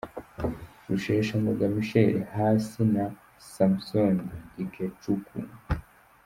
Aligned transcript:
Rusheshangoga 0.89 1.65
Michel 1.75 2.13
hasi 2.35 2.79
na 2.93 3.05
Samson 3.51 4.15
Ikechukwu. 4.63 5.37